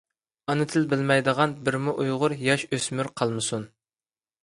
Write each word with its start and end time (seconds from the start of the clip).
ئانا 0.53 0.65
تىل 0.71 0.87
بىلمەيدىغان 0.93 1.55
بىرمۇ 1.69 1.95
ئۇيغۇر 2.07 2.37
ياش-ئۆسمۈر 2.49 3.15
قالمىسۇن! 3.23 3.73